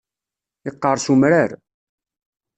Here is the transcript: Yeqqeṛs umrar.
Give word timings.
Yeqqeṛs 0.65 1.05
umrar. 1.13 1.49